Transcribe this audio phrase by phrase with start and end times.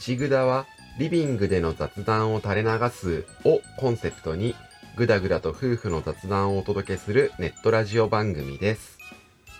[0.00, 0.64] 内ぐだは
[0.98, 4.54] リビングでの雑談を垂れ流すをコンセプトに
[4.96, 8.98] ぐだぐだと夫婦の雑談をお届けするネットラジオ番組です。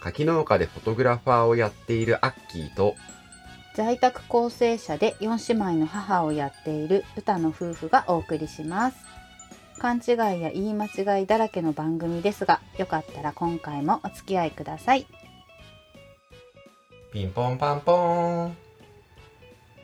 [0.01, 2.95] 柿農家でフォトグラファーをやっているアッキーと
[3.75, 8.97] 在宅構成者で4姉妹の母をやっている歌の夫婦がお送りします。
[9.79, 15.07] 勘違いや言い間違いだらけの番組ですがよかったら今回もお付き合いください。
[17.13, 18.70] ピンポンパンポーン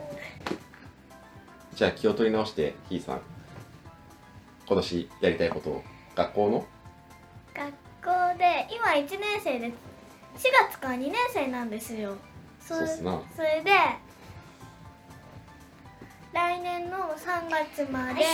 [1.77, 3.21] じゃあ気を取り直してひーさん
[4.67, 5.85] 今年やりたいことを
[6.17, 6.67] 学校の？
[7.55, 7.71] 学
[8.33, 9.73] 校で今1年生で4
[10.69, 12.17] 月から2年生なんですよ
[12.67, 13.21] そそうっすな。
[13.37, 13.71] それで
[16.33, 18.25] 来年の3月まで。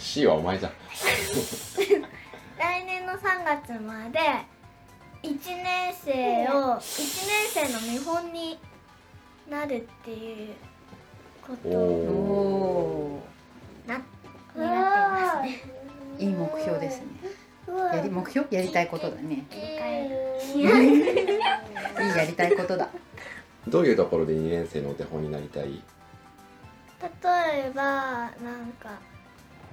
[0.00, 0.72] C はお前じゃん。
[2.58, 4.20] 来年の3月まで
[5.22, 8.58] 1年生を1年生の見本に
[9.48, 10.54] なるっていう
[11.44, 11.80] ことおおお
[13.16, 14.64] おなになって
[15.10, 15.64] ますね。
[16.18, 16.22] ー。
[16.24, 17.06] いい目標ですね。
[17.92, 18.46] やり目標？
[18.54, 19.44] やりたいことだね。
[20.54, 22.86] いいやりたいことだ。
[22.86, 23.09] ー
[23.68, 25.82] どういうところで2年生のお手本になりたい？
[27.02, 27.08] 例
[27.68, 28.90] えばなんか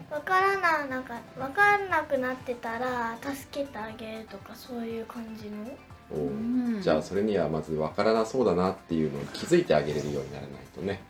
[0.09, 5.66] わからななんかわからなくなってたら助けてあげるとかそういう感じの？
[6.12, 6.81] おーうん。
[6.81, 11.02] じゃあそれにはまず分からなそうだなっていうのを気づいてあげれるようにならないとね。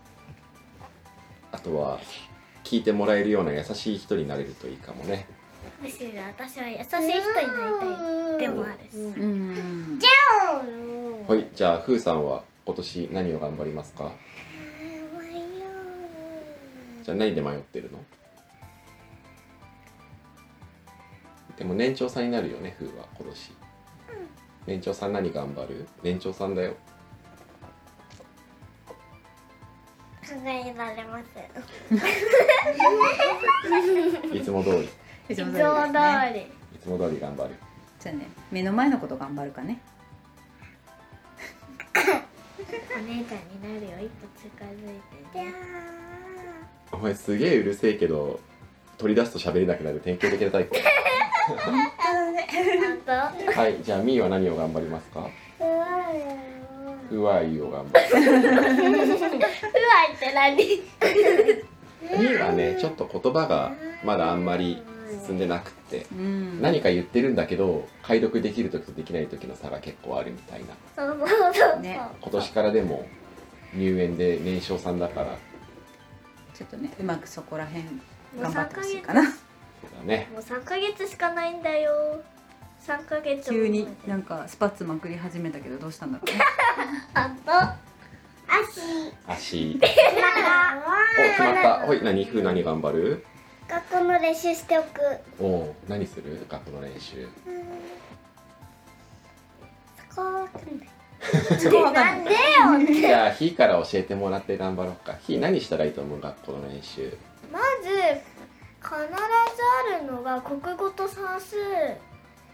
[1.51, 1.99] あとは
[2.63, 5.27] 聞いてもらえるような優しい人になれるといいかもね。
[5.81, 7.19] むしろ私は優しい人になり
[7.79, 8.97] たいでもあるし。
[8.97, 9.99] うん。
[11.27, 14.11] はいじゃあふーさんは今年何を頑張りますか？
[17.01, 17.97] じゃあ何で迷ってるの？
[21.57, 23.53] でも年長さんになるよねふーは今年、
[24.67, 25.87] 年長さん何頑張る？
[26.03, 26.73] 年長さんだよ。
[30.27, 31.39] 考えられませ
[34.35, 34.89] んいつも通り
[35.29, 35.63] いつも通
[36.33, 36.41] り。
[36.75, 37.55] いつも通り頑張る。
[37.97, 39.79] じゃあね目の前のこと頑張るかね
[42.97, 45.01] お姉ちゃんになるよ一歩近づい
[45.31, 45.39] て。
[45.39, 45.53] ね
[46.91, 48.39] お前すげえうるせえけど
[48.97, 50.75] 取り出すと喋れなくなる典型的なタイプ。
[53.53, 55.27] はいじゃあみーは何を頑張りますか？
[57.09, 58.07] ふわいを頑張る。
[58.09, 58.21] ふわ
[60.09, 60.55] いって何？
[60.57, 63.73] みーはねちょっと言葉が
[64.03, 64.81] まだあんまり
[65.27, 66.61] 進んでなくってうん。
[66.61, 70.67] 何か言ってるんだけど解読できる時とできない時の差が結構あるみたいな。
[70.95, 71.99] そうそうそうね。
[72.21, 73.07] 今年からでも
[73.73, 75.37] 入園で年少さんだから。
[76.53, 77.83] ちょっとねうまくそこら辺
[78.41, 78.81] 頑張っ3ヶ月。
[78.81, 79.31] てほしいかなそう
[79.99, 80.29] だね。
[80.33, 81.91] もう3ヶ月しかないんだよ。
[82.85, 86.41] 3ヶ月急になんかスパッツまくり始めたけどどうしたんだろうね
[87.13, 87.51] あと
[88.49, 88.81] 足。
[89.27, 89.77] 足。
[89.81, 91.79] 中お決まった。
[91.85, 92.25] ほい何？
[92.25, 93.25] 風何頑張る？
[93.69, 95.01] 学校の練習しておく。
[95.39, 96.45] おう何する？
[96.49, 97.27] 学校の練習。
[100.09, 100.59] そこはわか
[102.15, 102.33] んない。
[102.63, 105.13] なんでよじゃあひから教えてもらって頑張ろうか。
[105.21, 106.21] ひ何したらいいと思う？
[106.21, 107.17] 学校の練習。
[107.51, 107.89] まず
[108.81, 109.15] 必ず
[109.95, 111.55] あるのが国語と算数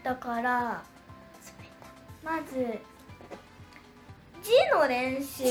[0.02, 0.82] だから
[2.24, 2.78] まず
[4.42, 5.44] 字の練習。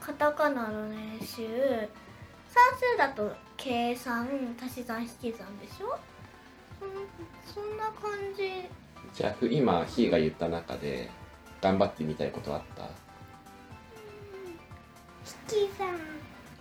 [0.00, 1.46] カタカナの練習。
[2.48, 4.28] 算数だと計算
[4.60, 5.98] 足し算引き算でしょ？
[6.78, 8.68] そんそんな感じ。
[9.14, 11.08] じゃあふ今ひが言った中で
[11.60, 12.82] 頑張ってみたいことあった？
[15.54, 15.88] 引き算。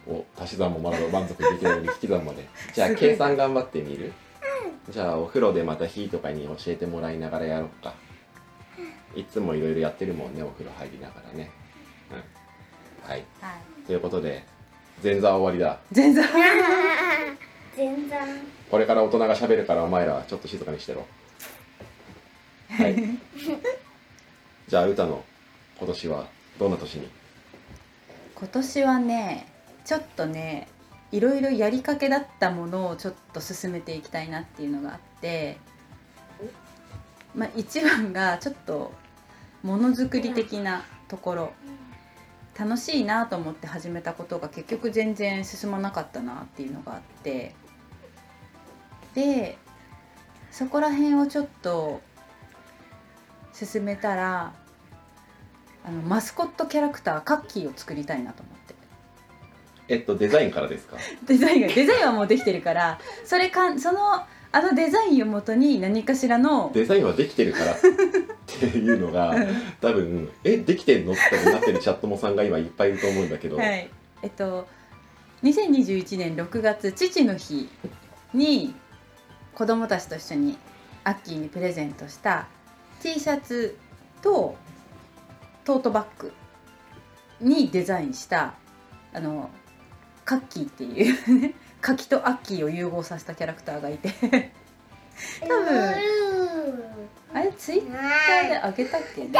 [0.08, 2.48] お足し算もまだ満足できないのに引き算まで。
[2.74, 4.14] じゃあ計算頑張ってみる？
[4.90, 7.94] じゃあお風呂でまたひとかに教えてもらいながらやろうか。
[9.16, 11.50] いつもいろいろやってるもんねお風呂入りながらね。
[12.12, 13.10] うん。
[13.10, 13.26] はい。
[13.42, 13.86] はい。
[13.88, 14.46] ということで
[15.04, 15.80] 前座は終わりだ。
[15.92, 16.26] 全然
[17.76, 18.20] 全然
[18.72, 21.06] これから大人が喋るからお前らはちょっと静かにしてろ。
[22.70, 22.96] はい。
[24.68, 25.24] じゃあ歌の
[25.78, 26.28] 今年は
[26.58, 27.10] どんな年に？
[28.36, 29.48] 今年はね
[29.86, 30.68] ちょっとね
[31.12, 35.58] いろいろやりかけだったものをちょっと進めていきたいなっていうのがあって
[37.36, 38.92] まあ一番がちょっと
[39.64, 41.54] ものづくり的なところ
[42.57, 47.54] 楽しいなと思って始めたことが結局全然進まなかったなっていうのがあって。
[49.13, 49.57] で
[50.52, 52.02] そこら辺をちょっと
[53.54, 54.54] 進めたら
[55.86, 58.75] あのマスコットキャラクターカッキーを作りたいなと思って。
[59.88, 60.98] えっとデザインからですか？
[61.28, 64.25] デザインがデザインはもうできてるからそれかんその
[64.56, 67.74] あのデザインをもとに何かしらのデザインはできてるから。
[67.75, 67.78] っ
[68.48, 69.36] ていうのが
[69.81, 71.12] 多分えできてんの？
[71.12, 73.90] ってなってるチャットモさんが今いっぱいいると思うんだけど、はい。
[74.22, 74.66] えっと
[75.44, 77.68] 2021年6月父の日
[78.34, 78.74] に
[79.54, 80.58] 子供たちと一緒に
[81.04, 82.48] アッキーにプレゼントした
[83.01, 83.78] T シャツ
[84.22, 84.56] と
[85.66, 86.31] トートバッグ
[87.42, 88.54] にデザインした
[89.12, 89.50] あの
[90.24, 91.54] カッキーっていうね
[91.86, 94.10] 柿とアッキーを融合させたキャラクターがいて。
[95.42, 95.96] 多分。
[97.32, 99.22] あれツイッターであげたっけ？
[99.26, 99.40] ね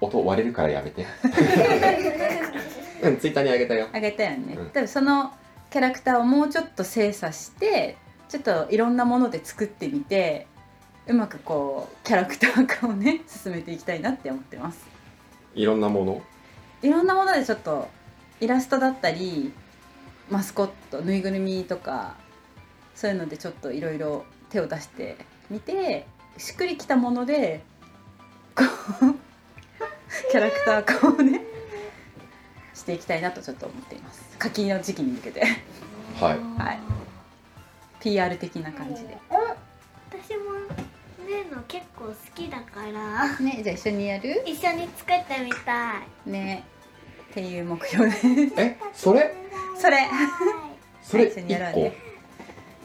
[0.00, 1.04] 音割れるからやめて。
[3.02, 3.88] うんツイッターにあげたよ。
[3.92, 4.70] あげたよね、うん。
[4.70, 5.32] 多分その
[5.70, 7.96] キャラクターをもうちょっと精査して
[8.28, 10.46] ちょっといろんなもので作ってみて
[11.08, 14.78] うまくこうキャラクター化をね進めていきたいなって思ってます。
[15.54, 16.22] いろんなもの
[16.82, 17.88] いろんなものでちょっと
[18.40, 19.52] イラストだったり
[20.30, 22.14] マスコットぬいぐるみとか
[22.94, 25.16] そういうのでちょっといろいろ手を出して
[25.50, 26.06] みて
[26.38, 27.62] しっくりきたもので
[28.54, 29.14] こう
[30.30, 31.42] キャラクター化をね
[32.74, 34.36] していきたいなとちょっと思っています。
[34.38, 35.42] 課金の時期に向けて。
[36.18, 36.38] はい。
[36.58, 36.78] はい。
[38.00, 39.18] PR 的な感じで。
[39.28, 40.54] 私も
[41.26, 43.38] ねの結構好きだから。
[43.38, 44.42] ねじゃあ一緒にやる？
[44.46, 46.30] 一緒に作ってみたい。
[46.30, 46.64] ね
[47.30, 48.26] っていう目標です。
[48.56, 49.32] えそれ？
[49.78, 49.98] それ。
[51.02, 51.80] それ一緒にやろう1個？
[51.80, 51.92] ね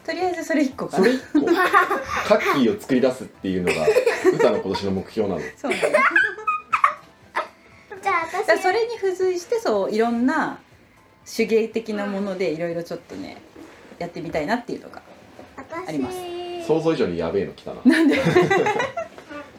[0.06, 1.46] とりあえずそれ1個かそなれ1個？
[2.30, 3.88] カッキーを作り出すっていうのが
[4.34, 5.42] 歌の今年の目標なの。
[5.58, 5.84] そうなの。
[8.02, 10.60] じゃあ私だからそれに付随してそういろんな
[11.36, 13.38] 手芸的なものでいろいろちょっとね
[13.98, 15.02] やってみたいなっていうのが
[15.88, 16.18] あります。
[16.62, 17.82] 私想像以上にやべえの来たな。
[17.84, 18.16] なんで？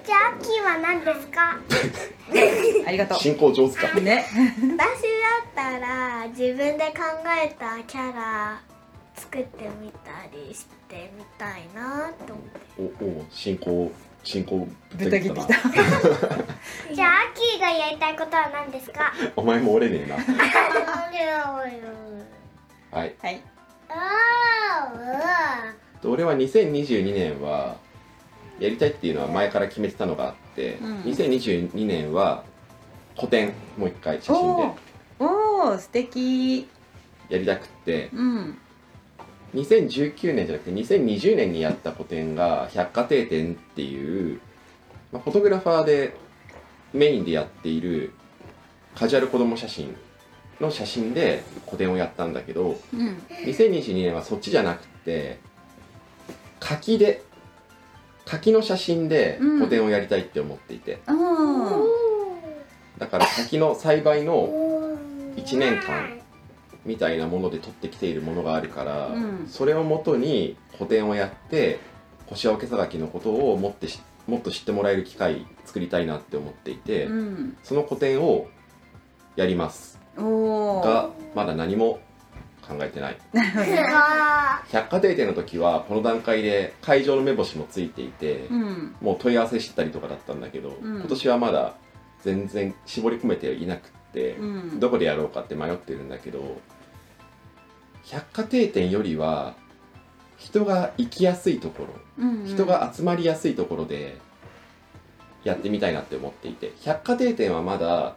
[0.06, 1.58] じゃあ秋は何ですか？
[2.86, 3.90] ありがと進行上手か。
[3.96, 4.24] うね。
[4.28, 4.78] 私だっ
[5.54, 7.02] たら自分で考
[7.44, 8.60] えたキャラ
[9.16, 13.04] 作ってみたりしてみたいなと思って。
[13.04, 13.90] おお進行
[14.22, 15.46] 進行ぶった切ってきた
[16.94, 19.12] じゃあ秋がやりたいことは何ですか？
[19.36, 20.16] お前も折れねえな。
[22.92, 23.14] あ はい。
[23.22, 23.40] はい。
[23.88, 25.72] あ
[26.02, 27.76] で俺は2022年は
[28.58, 31.00] やりたいっていうのは前から決めてたのがあって、うん。
[31.02, 32.44] 2022年は
[33.16, 34.62] 個展もう一回写真で。
[34.62, 34.74] おー。
[35.18, 36.68] おー素敵。
[37.28, 38.10] やりたくって。
[38.12, 38.58] うん。
[39.54, 44.40] 2019年じゃなくて2020年にやった個展が百貨店展っていう、
[45.12, 46.16] まあ、フォトグラファーで
[46.92, 48.12] メインでやっている
[48.94, 49.96] カジュアル子供写真
[50.60, 53.16] の写真で個展をやったんだけどうん。
[53.46, 55.38] 2022年はそっちじゃなくて
[56.60, 57.22] 柿で
[58.26, 61.00] 柿の写真で個展をやりたいって思っていて、
[62.98, 64.48] だから柿の栽培の
[65.36, 66.20] 1 1年間
[66.84, 69.46] みたいなもので取ってきているものがあるから、うん。
[69.48, 71.78] それをもとに個展をやって
[72.26, 77.56] 腰分けさきのことをもってしもっと知ってもらえる機会作りたいなって思っていて、うん。
[77.62, 78.48] その個展を
[79.36, 80.00] やります。
[80.16, 82.00] がまだ何も
[82.66, 83.18] 考えてない。
[83.92, 88.94] あ百貨店店の時はこの段階で会場の目星もついていて、うん。
[89.00, 90.96] もう問い合わせしてたりとかだったんだけど、うん。
[90.96, 91.74] 今年はまだ
[92.22, 94.44] 全然絞り込めていなくって、う
[94.76, 94.80] ん。
[94.80, 96.60] どこでやろうかって迷ってるんだけど
[98.04, 99.54] 百貨店店よりは
[100.38, 102.46] 人が行きやすいところうんうん。
[102.46, 104.18] 人が集まりやすいところで
[105.44, 108.16] やってみたいなって思っていて百貨店店はまだ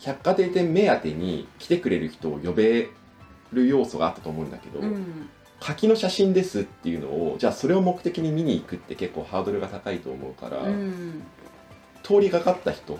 [0.00, 2.88] 百貨店店目当てに来てくれる人を呼べ
[3.52, 5.28] る要素があったと思うんだけど、うん。
[5.60, 11.22] 柿の写真ですっていうのをじゃあそれを目的に見に行くって結構ハードルが高いと思うから、うん。
[12.02, 12.98] 通りがかった人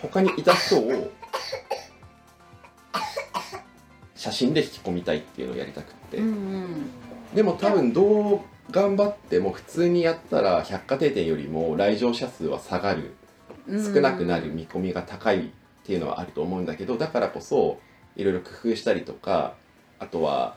[0.00, 1.12] 他にいた人を
[4.14, 6.90] 写真で引き込みたいっていうのをやりたくって、うん
[7.34, 13.14] でも多分どう頑張っても普通にやったら百貨店店よりも来場者数は下がる。
[13.66, 15.42] うん少なくなる見込みが高いっ
[15.84, 17.78] ていうのはあると思うんだけどだからこそ
[18.16, 19.54] いろいろ工夫したりとか
[19.98, 20.56] あとは、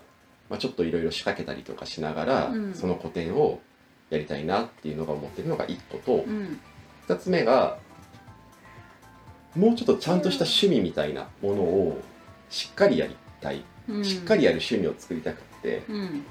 [0.49, 2.73] まあ、ちょっといろいろ仕掛けたりとかしながら、うん。
[2.73, 3.59] その個展を
[4.09, 6.59] やりたいなっていうのが思ってるのが1個と、うん。
[7.07, 7.77] 2つ目が
[9.55, 12.01] もうちょっとちゃんとした趣味みたいなものを
[12.49, 14.05] しっかりやりたい、うん。
[14.05, 15.83] しっかりやる趣味を作りたくって。
[15.89, 16.25] うん。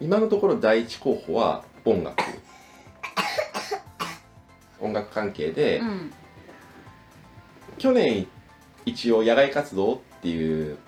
[0.00, 2.22] 今のところ第一候補は音楽。
[4.78, 6.12] 音楽関係で、うん。
[7.78, 8.26] 去年
[8.86, 10.78] 一応野外活動っていう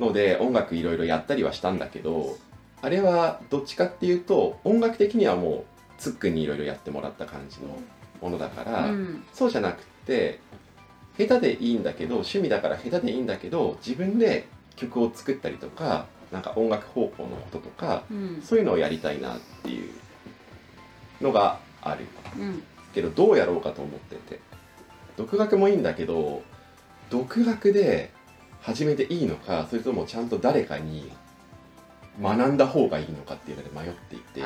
[0.00, 2.36] ので音楽いろいろやったりはしたんだけど
[2.80, 5.64] あれはどっちかっていうと音楽的にはもう
[5.98, 7.78] つっくんにいろいろやってもらった感じの
[8.20, 9.24] ものだから、うん。
[9.32, 10.40] そうじゃなくって
[11.16, 18.42] 下手でいいんだけど趣味だから下手でいいんだけど自分で曲を作ったりとかなんか音楽方向のこととかうん。
[18.42, 19.92] そういうのをやりたいなっていう
[21.20, 22.06] のがある
[22.38, 22.62] うん。
[22.94, 24.40] けどどうやろうかと思ってて。
[25.16, 26.42] 独学もいいんだけど
[27.12, 28.10] 独学で
[28.62, 31.12] 始めていいのかそれともちゃんと誰かに
[32.22, 34.42] 学んだ方がいいのかっていうので迷っていてい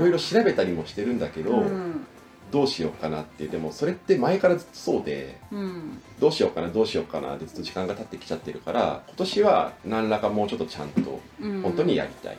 [0.00, 2.06] ろいろ調べたりもしてるんだけど、うん。
[2.50, 3.46] どうしようかなって。
[3.46, 6.02] でもそれって前からずっとそうでうん。
[6.20, 11.62] どうしようかなどうしようかなってずっと時間が経ってきちゃってるから今年は何らかもうちょっとちゃんとうん。
[11.62, 12.36] 本当にやりたい、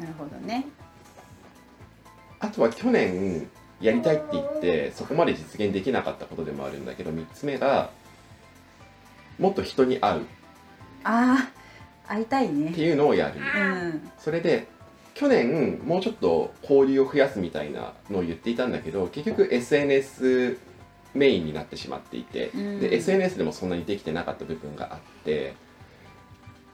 [0.00, 0.66] なるほどね。
[2.38, 3.48] あとは去年
[3.80, 7.90] やりたいって言ってそこまで実現できなかったことでもあるんだけど3つ目が
[9.40, 10.20] もっと人に会う。
[10.22, 10.24] っ
[11.04, 11.50] あ
[12.06, 12.72] あ会いたいね。
[12.72, 13.40] ていうのをやる。
[13.40, 14.10] うん。
[14.18, 14.68] それで
[15.14, 20.58] 去年もうちょっと交流を増やすみたいなのを言っていたんだけど結局 SNS
[21.14, 22.80] メインになってしまっていて、うん。
[22.80, 25.54] で SNS でもそんなにできてなかった部分があって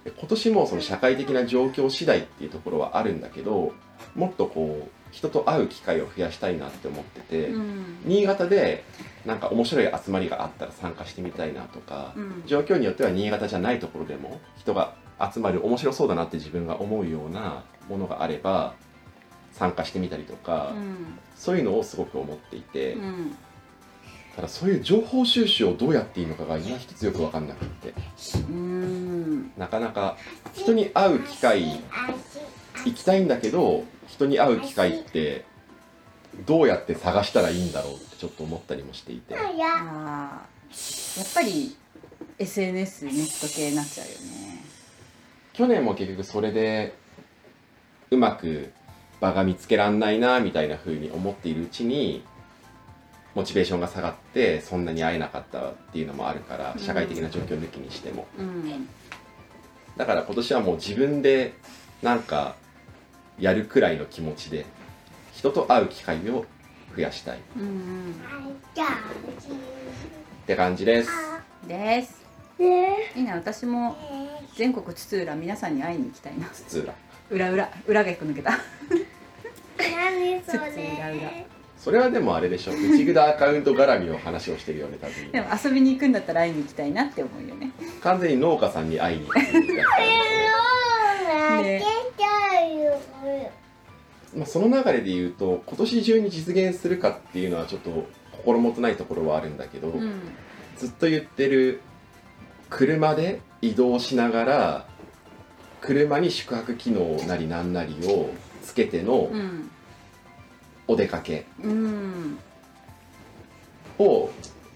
[0.05, 3.73] で今年もその社会的な状況次第っていうところはあるんだけど
[4.15, 7.85] もっとこう人と会う機会を増やしたいなって思ってて、うん。
[8.05, 8.85] 新潟で
[9.25, 12.43] なんか面白い集まりがあったら参加してみたいなとか、うん。
[12.45, 14.95] 状況によっては新潟じゃないところでも人が
[15.33, 18.75] 集まる面白そうだなって自分が思うようなものがあれば
[19.53, 21.19] 参加してみたりとか、うん。
[21.35, 23.37] そういうのをすごく思っていて、うん。
[24.37, 27.95] ただそういう情報収集をどうやっていいのかが今一つよく分かんなくって。
[28.51, 29.51] うん。
[29.57, 30.19] なかなか
[30.53, 31.81] 人に会う機会
[32.87, 35.45] 行きたいんだけど人に会う機会って
[36.47, 39.35] どうやって探したらいいんだろうってちょっと思ったりもしていて。
[39.59, 40.43] や。
[41.23, 41.77] っぱり
[42.39, 44.65] SNS ネット系になっちゃうよね。
[45.53, 46.95] 去年も結局それで
[48.11, 48.73] うまく
[49.21, 52.23] 場が見つけらんないなみたいな風に思っているうちに
[53.35, 56.81] モチベーションが下がってそんなに会えなかったっていうのもあるからうん。
[56.81, 58.27] 社会的な状況抜きにしても。
[58.39, 58.89] うん。
[59.97, 61.55] だから今年はもう自分で
[62.03, 62.57] なんか
[63.39, 64.65] やるくらいの気持ちで
[65.35, 66.45] 人と会う機会を
[66.95, 67.39] 増やしたい。
[67.39, 68.15] っうん
[70.47, 71.11] て感じです。
[71.63, 72.25] うんです。
[72.59, 73.13] ね。
[73.15, 73.97] いいな私も
[74.57, 76.47] 全国津々浦皆さんに会いに行きたいな。
[76.49, 76.93] 津々
[77.31, 77.51] 浦。
[77.51, 78.53] 裏裏裏が抜けた。
[79.79, 81.47] 何それ。
[81.77, 82.73] それはでもあれでしょ。
[82.73, 87.71] 内ぐだアカウント絡みの話をしてるよね多でも分遊びに行くんだったら会いに行きたいなって思うよね。
[88.03, 89.39] 完全に農家さんに会いに行く
[91.63, 91.83] ね
[94.37, 100.21] まあ、その流れで言うと今年中に実現するかっていうのはちょっと心もとないところはあるんだけど、うん。
[100.77, 101.81] ずっと言ってる
[102.69, 104.87] 車で移動しながら
[105.81, 108.31] 車に宿泊機能なりなんなりを
[108.63, 109.71] つけてのうん。
[110.89, 112.39] お出かけうん。
[113.99, 114.31] を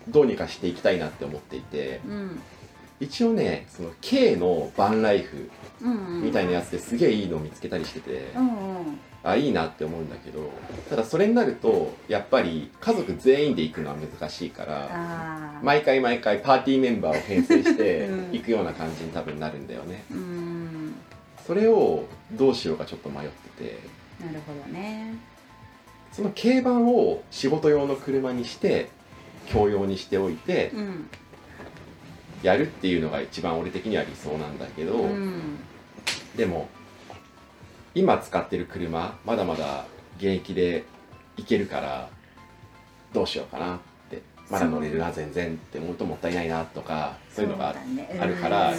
[0.08, 2.40] どうにかしていきたいなって思っていてうん。
[2.98, 5.50] 一応ねその K のバンライフうん
[6.22, 8.32] みたいなやつですげえいいのを見つけたりしてて、
[9.22, 10.50] あいいなって思うんだけど
[10.88, 18.32] ただそれになるとやっぱり家族全員で行くのは難しいから毎回毎回パーティーメンバーを編成して うん。
[18.32, 20.04] 行くような感じに多分なるんだよね。
[20.10, 20.94] うん。
[21.46, 23.78] それをどうしようかちょっと迷ってて。
[24.24, 25.14] なるほどね。
[26.12, 28.88] その軽バンを仕事用の車にして
[29.52, 31.10] 共用にしておいてうん。
[32.42, 35.58] やるっていうのが一番俺的には理想なんだけど、うん
[36.40, 36.70] でも
[37.94, 39.84] 今使ってる車まだまだ
[40.16, 40.86] 現役で
[41.36, 42.08] 行けるから
[43.12, 43.78] どうしようかなっ
[44.08, 48.78] てまだ乗れるな全然って思うともったいないなとかそういうのがあるからうん。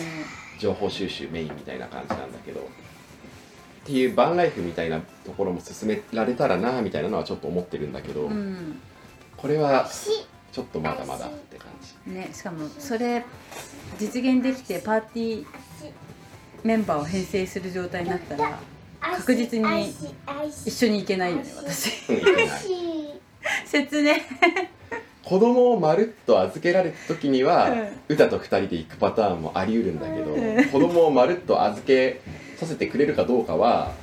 [0.57, 2.63] 情報収集メインみたいな感じなんだけどっ
[3.85, 8.79] ていうバンライフみたいなところも進められたらなみたいなのはちょっと思ってるんだけど、うん。
[9.37, 9.87] これは
[10.51, 11.67] ちょっとまだまだって感
[12.05, 12.11] じ。
[12.11, 13.23] ねしかもそれ
[13.99, 15.45] 実現できてパーティー
[16.63, 18.59] メンバーを編成する状態になったら
[19.17, 19.93] 確実に
[20.65, 21.91] 一緒に行けないよね私。
[23.65, 24.13] 説明
[25.23, 27.73] 子供をまるっと預けられた時には、
[28.09, 30.65] 歌と二人で行くパターンもあり得るんだけど、うん。
[30.65, 32.21] 子供をまるっと預け
[32.57, 33.93] させてくれるかどうかは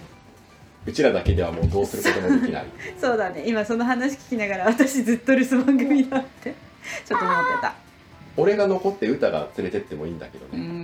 [0.86, 2.64] うちらだけではもうどうすることもできない。
[2.98, 3.44] そうだね。
[3.46, 6.54] 今その話聞きながら私ずっと留守番組だって。
[7.04, 7.74] ちょっと思ってた。
[8.38, 10.77] 俺が残って歌が連れてってもいいんだけどうね、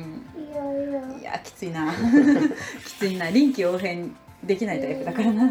[1.25, 1.93] やきついな。
[2.85, 3.31] きついな。
[3.31, 5.47] 臨機応変できないタイプだからな。
[5.47, 5.51] っ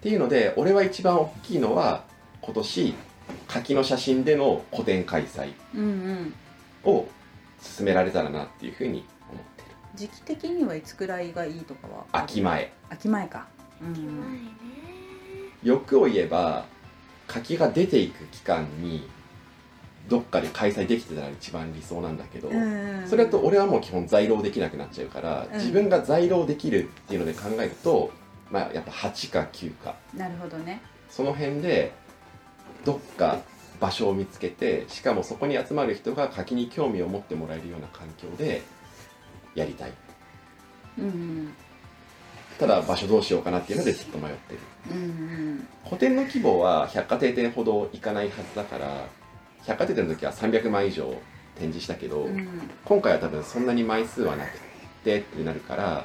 [0.00, 2.04] ていうので俺は一番大きいのは
[2.40, 2.94] 今年
[3.46, 6.34] 柿の写真での個展開催うんうん。
[6.84, 7.06] を
[7.60, 9.68] 進められたらなっていうふうに思ってる。
[9.94, 12.04] 時期的にはいつくらいがいいとかは？
[12.12, 12.72] 秋前。
[12.88, 13.46] 秋前か。
[13.82, 14.48] うん
[15.62, 16.64] 欲を言えば
[17.26, 19.06] 柿が出ていく期間に
[20.08, 25.58] どっかで開催できてたら一番理想なんだけど、うんそれだと俺はもう基本在労できなくなっちゃうから、うん。
[25.58, 28.10] 自分が在労できるっていうので考えると、
[28.50, 29.94] まあ、やっぱ8か9か。
[30.16, 30.80] なるほどね。
[31.08, 31.92] その辺で
[32.84, 33.38] どっか
[33.80, 38.62] 場所を見つけてしかもそこに集まる人が柿に興味を持ってもらえるような環境で
[39.54, 39.92] やりたい。
[40.98, 41.54] うん
[42.58, 44.60] ただ場所どうしようかなっていうのでずっと迷ってる。
[44.92, 49.06] うんうん個展の規模は百貨店店ほどいかないはずだから
[49.66, 51.14] 百貨店店の時は300枚以上
[51.56, 52.48] 展示したけど、うん。
[52.84, 54.58] 今回は多分そんなに枚数はなく
[55.04, 56.04] てってなるから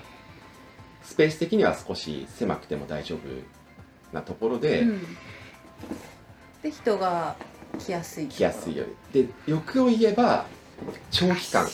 [1.03, 3.19] スペース的には少し狭くても大丈夫
[4.13, 5.01] なところでうん。
[6.63, 7.35] で人が
[7.79, 8.27] 来やすい。
[8.27, 10.45] 来やすいようにで欲を言えば
[11.11, 11.67] 長期間。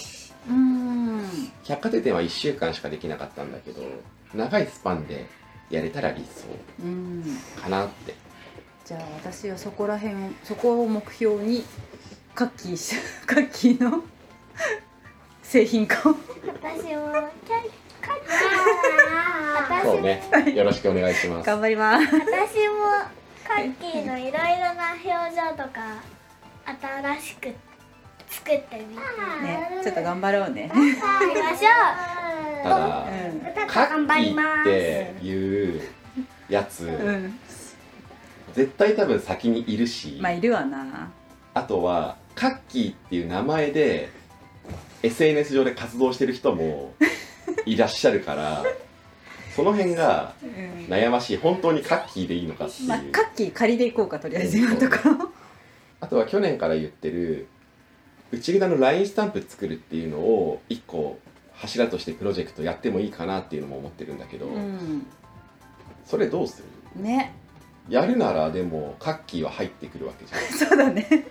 [0.49, 1.51] うん。
[1.63, 3.81] 百貨店店は1週間しかできなかったんだけど
[4.33, 5.27] 長いスパンで
[5.69, 6.25] やれたら理
[6.83, 7.23] うん。
[7.55, 8.15] 想かなって
[8.85, 11.63] じゃあ私はそこら辺そこを目標に
[12.33, 14.03] カッキーしカッキーの
[15.43, 16.13] 製品化を。
[16.13, 17.59] 私もキャ
[18.01, 18.13] カ
[19.69, 20.23] 私そうね。
[20.55, 21.45] よろしくお願いします。
[21.45, 22.05] 頑張ります。
[22.05, 22.23] 私も
[23.47, 24.33] カッキーのいろいろ
[24.75, 26.01] な表情とか
[26.65, 27.53] 新しく
[28.29, 29.01] 作ってみて。
[29.43, 30.61] ねちょっと頑張ろうね。
[30.61, 33.37] やりましょただうん。
[33.37, 34.69] うカッキ頑張ります。
[34.69, 35.81] ーっていう
[36.49, 37.39] やつ、うん
[38.53, 41.11] 絶対多分先にいるし、まあいるわな。
[41.53, 44.09] あとはカッキーっていう名前で
[45.03, 46.93] SNS 上で活動してる人も
[47.65, 48.63] いらっしゃるから
[49.55, 50.85] その辺がうん。
[50.85, 51.37] 悩ましい。
[51.37, 55.29] 本当にカッキーでいいのかっていう、まあカッキー仮でいこうかとりあえず今のところ。
[55.99, 57.47] あとは去年から言ってる
[58.31, 61.19] 内札の LINE スタンプ作るっていうのを一個
[61.53, 65.05] 柱としてプロジェクトやってもいいかなっていうのも思ってるんだけど、うん。
[66.05, 66.63] それどうす
[66.95, 67.03] る？
[67.03, 67.33] ね
[67.91, 70.41] やるならでもカッキーは入ってくるわけじゃん。
[70.69, 71.27] そうだね。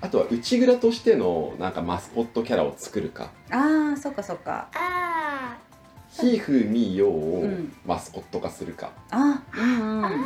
[0.00, 3.30] あとは内蔵としてのなんかマスコットキャラを作るか。
[3.50, 4.68] ああそっかそっか。
[4.74, 5.56] あ
[6.10, 7.72] ひーふーみーよーをうん。
[7.86, 8.90] マスコット化するか。
[9.10, 10.24] あうんうん。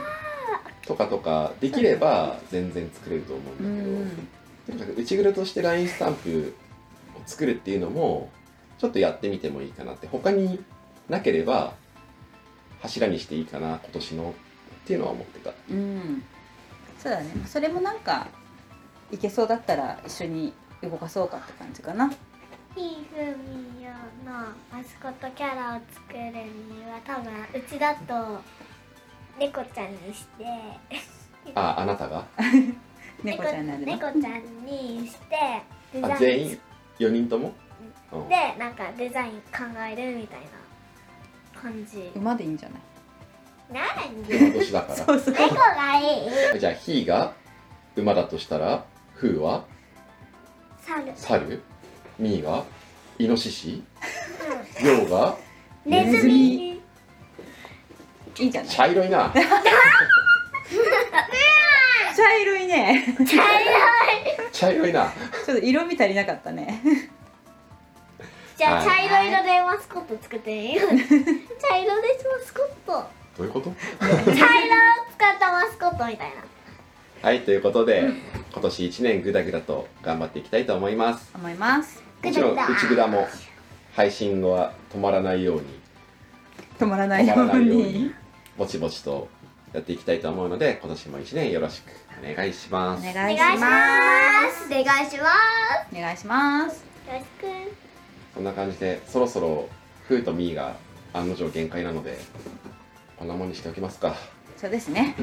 [0.86, 4.08] とかとかできれば全然作れると思ううんん
[4.66, 6.54] だけど、とにかく内蔵として LINE スタンプ
[7.14, 8.30] を作るっていうのも
[8.78, 10.06] ちょっとやってみてもいいかなって。
[10.06, 10.58] 他に
[11.10, 11.74] なければ
[12.80, 14.34] 柱にしていいかな今年の
[14.86, 15.50] っていうのは思ってた。
[15.68, 16.22] うん。
[16.96, 17.26] そうだね。
[17.44, 18.28] それもなんか
[19.10, 22.06] いけそうだったら一緒に動かそうかって感じかな。
[22.06, 22.10] ー
[22.76, 23.36] ひーふ
[23.78, 23.90] みよ
[24.24, 24.32] の
[24.72, 28.40] マスコットキャラを作るには多分うちだと
[29.40, 30.44] 猫ちゃんにして。
[31.56, 32.24] ああなたが？
[33.24, 35.62] 猫ちゃんになるの猫ちゃんにして
[35.94, 36.12] デザイン。
[36.12, 36.60] あ全員
[37.00, 37.52] ？4人とも、
[38.12, 38.28] うん。
[38.28, 40.40] でなんかデザイン考えるみたい
[41.54, 42.12] な感じ。
[42.14, 42.80] 馬でいいんじゃない？
[43.72, 45.34] なんで今年だからそうそう。
[45.34, 46.60] 猫がいい。
[46.60, 47.34] じゃあひーが
[47.96, 49.64] 馬だとしたらふーは？
[50.82, 51.12] 猿。
[51.16, 51.62] 猿。
[52.18, 52.64] ミーが？
[53.18, 53.82] イノシシ。
[54.82, 55.36] りょうが？
[55.84, 56.80] ネズミ。
[58.38, 58.70] いいじゃない。
[58.70, 59.32] 茶色いな。
[62.16, 63.16] 茶色いね。
[64.52, 64.92] 茶色い。
[64.92, 65.12] な。
[65.44, 66.82] ちょっと色味足りなかったね。
[68.56, 69.06] じゃあ茶はい。
[69.06, 70.54] 色色でマスコット作って。
[70.54, 70.96] みよう茶
[71.78, 73.70] 色ですマスコットどういうこと？
[74.00, 74.38] 茶色を
[75.16, 76.36] 使ったマスコットみたいな。
[77.22, 78.08] はいということで
[78.52, 81.30] 今年1年グダグダと頑張っていきたいと思います。
[81.34, 82.02] 思います。
[82.22, 82.66] もちろんグダ。
[82.66, 83.28] グダ内グダも
[83.94, 85.64] 配信後は止まらないように。
[86.78, 88.14] 止まらないよういようにに
[88.56, 89.28] ぼちぼちと
[89.72, 91.90] やっていきたいと思うので今年も1年よろしく
[92.22, 93.06] お願いします。
[93.06, 94.66] おお願いしまます。
[94.68, 95.28] お願いしま
[95.90, 95.90] す。
[95.90, 96.84] すお願いします。
[97.06, 97.26] よろしく。
[98.34, 99.68] そんな感じでそろそろ
[100.06, 100.76] フーとミーが
[101.12, 102.18] 案の定限界なので
[103.18, 104.14] こんなもんにしておきますか。
[104.56, 105.14] そうですね。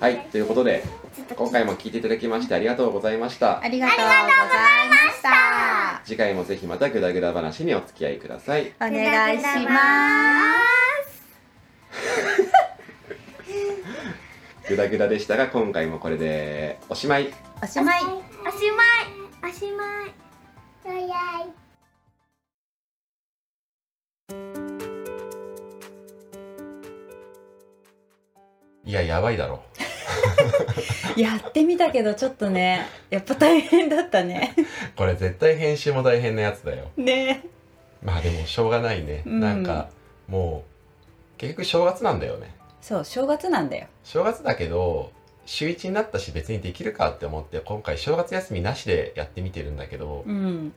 [0.00, 0.82] はいということで
[1.36, 3.60] 今回も聞いていただきましてありがとうございました。
[3.60, 4.26] ありがとうござい
[4.88, 6.00] ました。
[6.04, 8.72] 次回もぜひまたグダグダ話にお付き合いください。
[8.80, 10.54] お願いしま
[11.06, 11.22] す。
[14.68, 17.32] グダグダでしたが今回もこれでおしまい。
[17.62, 18.02] おしまい。
[18.02, 18.22] おしまい。
[19.44, 20.12] おしまい
[28.92, 29.62] いややばいだろ。
[31.16, 34.54] やってみたけどちょっとねやっぱ大変だったね。
[34.96, 36.90] これ絶対編集も大変なやつだよ。
[36.98, 37.42] ね。
[38.02, 39.40] まあでもしょうがないね、うん。
[39.40, 39.88] なんか
[40.28, 42.54] もう結局正月なんだよね。
[42.82, 43.86] そう正月なんだよ。
[44.04, 45.10] 正月だけど
[45.46, 50.74] 週1になったし別にできるかって思って今回正月休みなしでやってみてるんだけど、うん。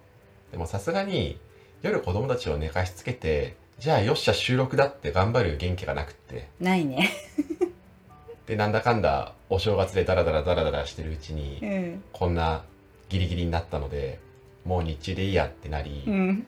[0.54, 1.38] でもさすがに
[1.82, 6.47] 夜子供たちを寝かしつけてじゃあよっしゃ収録だって頑張る元気がなくって。
[6.62, 7.12] ないね
[8.47, 12.63] でなんだかんだお正月でダラダラダラダラしてるうちにうんこんな
[13.10, 14.19] ギリギリになったので
[14.65, 16.45] もう日中でいいやってなり、うん。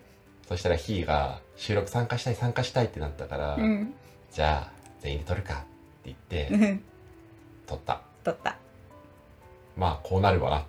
[0.47, 3.93] そしたらひーが収録参加したい参加したいってなったから、うん。
[4.31, 5.65] じゃあ全員で撮るかって
[6.05, 6.83] 言ってうん。
[7.67, 8.01] 撮った。
[8.23, 8.57] 取った。
[9.77, 10.65] まあこうなるわな。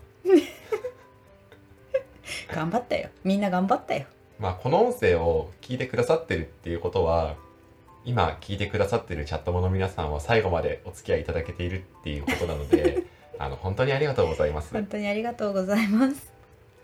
[2.54, 3.08] 頑張ったよ。
[3.24, 4.04] みんな頑張ったよ。
[4.38, 7.36] まあこの音声を聞いてくださってるっていうことは
[8.08, 13.04] 今聞いてくださってるチャットモの皆さんは最後までお付き合いいただけているっていうことなので
[13.38, 14.72] あの本当にありがとうございます。
[14.72, 16.32] 本当にありがとうございます。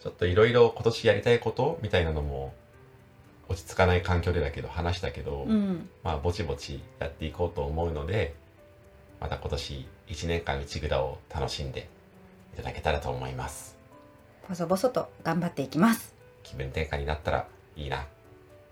[0.03, 2.53] ちょっといろいろ今年やりたいことみたいなのも
[3.49, 5.89] 落ち着かない環境でだけど話したけど、うん。
[6.03, 8.35] まあぼちぼちやっていこうと思うので
[9.19, 11.89] また今年1年間内蔵を楽しんで
[12.53, 13.79] いただけたらと思います。
[14.47, 16.15] 細々と頑張っていきます。
[16.43, 18.07] 気分転換になったらいいな。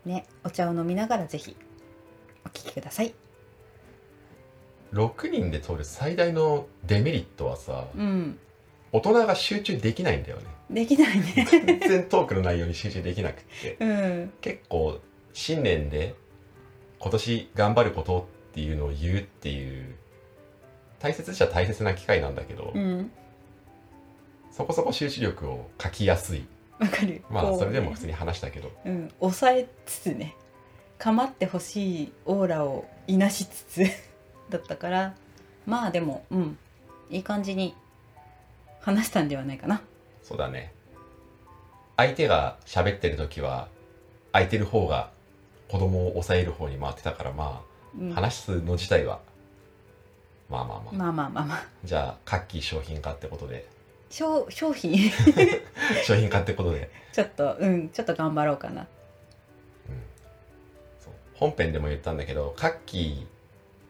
[0.04, 1.56] ねお茶を飲みながらぜひ
[2.44, 3.14] お聞きください。
[4.92, 8.38] 6人で撮る最大のデメリットはさうん。
[8.92, 10.44] 大人が集中できないんだよね。
[10.70, 11.46] できないね。
[11.50, 13.76] 全然トークの内容に集中できなくって。
[13.81, 14.33] うん。
[14.40, 15.00] 結構
[15.33, 16.14] 新年で
[16.98, 19.94] 今年頑張ることっていうのを言うっていう
[20.98, 23.11] 大切っちゃ大切な機会なんだけど、うん。
[24.50, 26.44] そこそこ集中力を書きやすい。
[26.78, 27.22] わかる。
[27.31, 28.70] まあそれでも普通に話したけど。
[28.85, 29.09] うん。
[29.20, 30.37] 抑えつつね
[31.02, 33.84] 構ってほしいオーラをいなしつつ
[34.50, 35.14] だったから
[35.66, 36.58] まあでもうん
[37.10, 37.74] いい感じに
[38.80, 39.82] 話したんではないかな。
[40.22, 40.72] そうだね。
[41.96, 43.68] 相手が喋ってる時は
[44.32, 45.10] 空いてる方が
[45.68, 47.62] 子供を抑える方に回ってたからま
[47.98, 48.12] うん。
[48.12, 49.20] あ話すの自体は
[50.48, 51.64] まあまあまあ、まあまあまあまあ。
[51.84, 53.66] じゃあカッキー商品化ってことで。
[54.10, 55.10] 商商品？
[56.06, 56.88] 商品化ってことで。
[57.12, 58.86] ちょっとうんちょっと頑張ろうかな
[61.42, 63.26] 本編でも言ったんだけどカッキーっ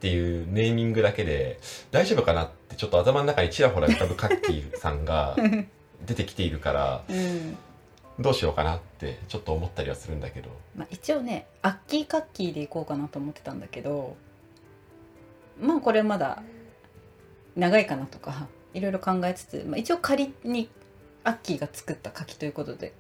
[0.01, 1.61] ていうネーミングだけで
[1.91, 5.37] 大丈夫かなってちょっと頭の中にちらほら浮かぶカッキーさんが
[6.07, 7.59] 出てきているからうん。
[8.19, 10.51] どうしようかなってちょっと思ったりはするんだけど。
[10.77, 14.17] まあ、一応ねアッキーカッキーでいこうかなと思ってたんだけど
[15.61, 16.43] まあこれまだ
[17.57, 20.69] 長いかなとかいろいろ考えつつ、まあ、一応仮に
[21.25, 22.93] アッキーが作った柿ということで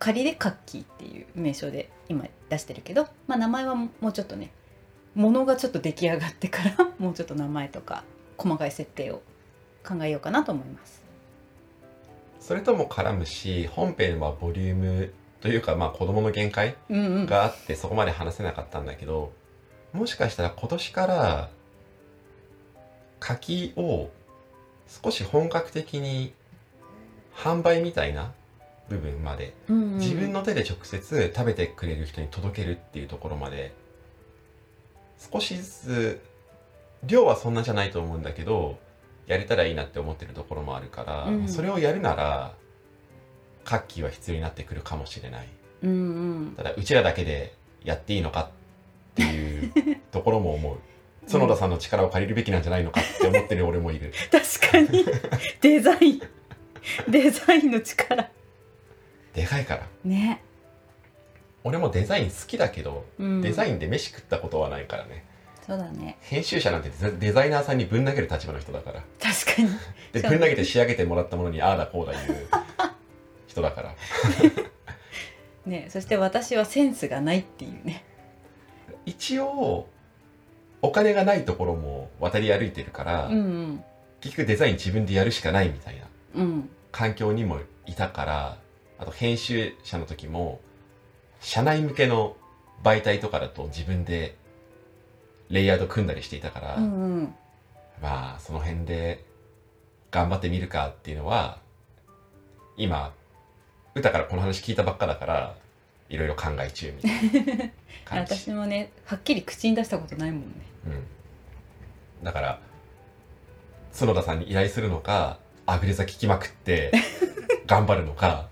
[0.00, 4.50] 仮でカッキーっていう名称で今出してるけど、まあ、名前はもうちょっとね
[5.14, 8.02] ものがちょっと出来上がってから もうちょっと名前とか
[8.38, 9.22] 細かい設定を
[9.86, 11.04] 考えようかなと思います。
[12.40, 19.32] それとも絡むし本編はボリュームというかまあ子供の限界うんうん、があってそこまで話せなかったんだけど
[19.92, 21.50] もしかしたら今年から
[23.18, 24.08] 柿を
[24.88, 26.32] 少し本格的に
[27.34, 28.32] 販売みたいな
[28.90, 29.54] 部分まで。
[29.68, 29.98] うんうん。
[29.98, 33.72] 自分の手で直接食べてくれる人に届けるっていうところまで。
[35.32, 36.20] 少しずつ
[37.04, 38.78] 量はそんなじゃないと思うんだけど
[39.26, 41.48] やれたらいいなって思ってるところもあるから、うん。
[41.48, 42.54] それをやるなら
[43.64, 45.48] 活気は必要になってくるかもしれない。
[45.82, 45.94] うんう
[46.50, 46.54] ん。
[46.56, 48.48] ただうちらだけでやっていいのかっ
[49.14, 49.72] ていう
[50.10, 50.78] ところも思う。
[51.28, 54.12] 園田さんの力を借りるべきなんじゃないのかって思ってる俺もいる。
[54.32, 55.04] 確かに。
[55.60, 56.22] デザイン。
[57.08, 58.28] デザインの力
[59.34, 59.86] でかいから。
[60.04, 60.42] ね、
[61.64, 65.24] 俺もデザイン好きだけど、うん、デザインで飯食ったことはないからね。
[65.66, 66.16] そうだね。
[66.20, 69.02] 編集者なんてデザイナーさんにぶん投げる立場の人だから。
[69.20, 69.68] 確かに。
[70.12, 72.48] でぶん投げて仕上げてもらったものにああだこうだ言う
[73.46, 73.94] 人だから。
[75.66, 75.86] ね。
[75.90, 78.04] そして私はセンスがないっていうね。
[79.06, 79.88] 一応
[80.82, 83.84] お金がないところも渡り歩いてるから、うん
[84.20, 86.02] 結局デザイン自分でやるしかないみたいな
[86.34, 86.70] うんうん。
[86.92, 88.58] 環境にもいたから
[89.00, 90.60] あと編集者の時も
[91.40, 92.36] 社内向けの
[92.84, 94.36] 媒体とかだと自分で
[95.48, 97.34] レイヤード組んだりしていたから、うんうん。
[98.02, 99.24] まあその辺で
[100.10, 101.58] 頑張ってみるかっていうのは
[102.76, 103.12] 今
[103.94, 105.54] 歌からこの話聞いたばっかだから
[106.10, 107.70] いろいろ考え中みたいな
[108.04, 108.34] 感じ。
[108.36, 110.46] 私もねはっきり口に出したことないもんね。
[110.86, 112.60] うん、だから
[113.98, 116.92] 角田さんに依頼するのかあぐれ座聞きまくって
[117.66, 118.48] 頑張るのか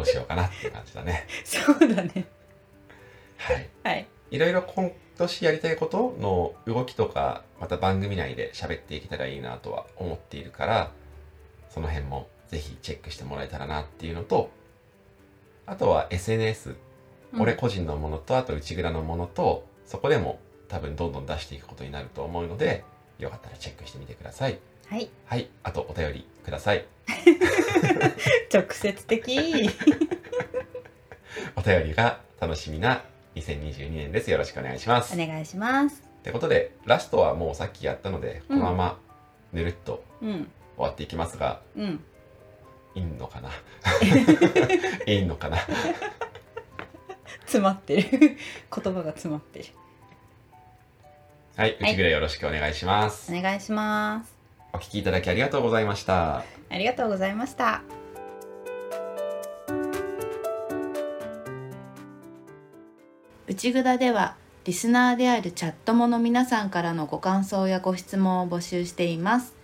[0.00, 1.26] どうしようかなっていう感じだね。
[1.44, 2.24] そうだね。
[3.36, 3.68] はい。
[3.82, 4.06] はい。
[4.30, 10.92] いろいろ今年やりたいことの動きとかまた番組内で喋っていけたらいいなとは思っているから
[11.68, 14.50] その辺もぜひチェックしてもらえたらなっていうのと
[15.66, 16.74] あとは SNS、
[17.38, 22.84] 俺個人のものとあと内蔵のものとそこでも多分どんどん出していくことになると思うので
[23.18, 24.58] よかったらチェックしてみてください
[24.90, 25.08] はい。
[25.26, 26.84] はいあとお便りください。
[28.52, 29.70] 直接的。
[31.54, 33.04] お便りが楽しみな
[33.36, 34.32] 2022年です。
[34.32, 35.14] よろしくお願いします。
[35.14, 36.02] お願いします。
[36.02, 38.98] ってことでラストはもうさっきやったのでこのまま
[39.52, 40.50] ぬるっとうん。
[40.76, 42.02] 終わっていきますが、うん。
[42.96, 43.50] いいのかな？
[45.06, 45.58] いいのかな？
[47.42, 48.08] 詰まってる。
[48.10, 48.36] 言
[48.92, 49.66] 葉が詰まってる。
[51.56, 54.39] はい内蔵よろしくお願いします、お願いします
[54.72, 56.38] お聞きいただきありがとうございました。
[56.38, 57.82] ありがとうございました。
[63.46, 69.54] 内ぐだではリスナーであるチャットモの皆さんからのご感想やご質問を募集しています。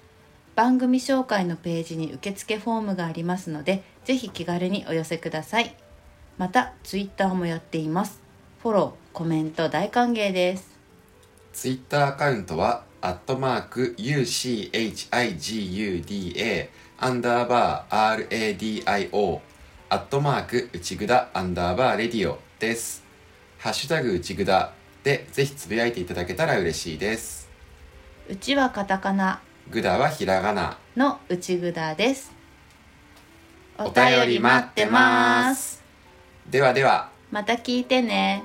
[0.55, 5.77] 番組紹介のページに受付フォームがありますのでぜひ気軽にお寄せください。
[6.39, 8.21] またツイッターもやっています。
[8.63, 10.77] フォローコメント大歓迎です。
[11.53, 14.69] ツイッターアカウントは、アットマーク UCHIGUDA
[16.99, 19.41] アンダーバー RADIO
[19.91, 23.05] アットマーク内ぐだアンダーバーレディオです。
[23.59, 24.73] ハッシュタグ内ぐだ
[25.05, 27.49] でぜひつぶやいていただけたら嬉しいです。
[28.29, 29.41] うちはカタカナ
[29.71, 30.77] ぐだはひらがな。
[30.97, 32.33] の内ぐだです
[33.79, 35.81] お便り待ってます。
[36.51, 37.11] ではでは。
[37.31, 38.43] また聞いてね